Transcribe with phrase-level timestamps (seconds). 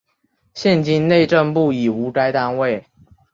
[0.55, 2.83] 现今内政部已无该单位。